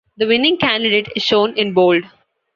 [0.17, 2.05] The winning candidate is shown in bold.